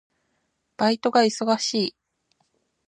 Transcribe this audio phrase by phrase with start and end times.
[0.77, 1.95] バイトが忙しい。